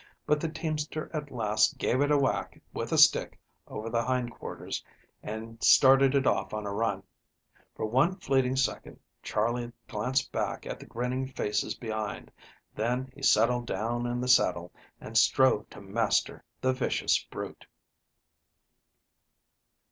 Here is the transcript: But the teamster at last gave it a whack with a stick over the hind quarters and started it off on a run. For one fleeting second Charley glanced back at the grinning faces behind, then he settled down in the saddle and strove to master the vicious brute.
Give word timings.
But 0.25 0.39
the 0.41 0.49
teamster 0.49 1.11
at 1.15 1.29
last 1.29 1.77
gave 1.77 2.01
it 2.01 2.09
a 2.09 2.17
whack 2.17 2.59
with 2.73 2.91
a 2.91 2.97
stick 2.97 3.37
over 3.67 3.87
the 3.87 4.03
hind 4.03 4.31
quarters 4.31 4.83
and 5.21 5.63
started 5.63 6.15
it 6.15 6.25
off 6.25 6.55
on 6.55 6.65
a 6.65 6.73
run. 6.73 7.03
For 7.75 7.85
one 7.85 8.15
fleeting 8.15 8.55
second 8.55 8.99
Charley 9.21 9.71
glanced 9.87 10.31
back 10.31 10.65
at 10.65 10.79
the 10.79 10.87
grinning 10.87 11.27
faces 11.27 11.75
behind, 11.75 12.31
then 12.73 13.11
he 13.13 13.21
settled 13.21 13.67
down 13.67 14.07
in 14.07 14.19
the 14.19 14.27
saddle 14.27 14.71
and 14.99 15.15
strove 15.15 15.69
to 15.69 15.79
master 15.81 16.43
the 16.61 16.73
vicious 16.73 17.23
brute. 17.29 17.67